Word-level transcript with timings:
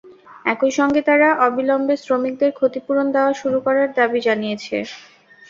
একই 0.45 0.71
সঙ্গে 0.77 1.01
তারা 1.09 1.27
অবিলম্বে 1.45 1.95
শ্রমিকদের 1.97 2.51
ক্ষতিপূরণ 2.53 3.07
দেওয়া 3.15 3.31
শুরু 3.41 3.57
করার 3.65 3.89
দাবি 3.97 4.19
জানিয়েছে। 4.27 4.77